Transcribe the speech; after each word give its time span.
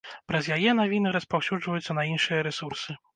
Праз 0.29 0.47
яе 0.55 0.71
навіны 0.79 1.11
распаўсюджваюцца 1.17 1.97
на 1.99 2.07
іншыя 2.13 2.39
рэсурсы. 2.49 2.97